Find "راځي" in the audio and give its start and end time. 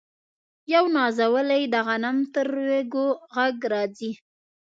3.73-4.11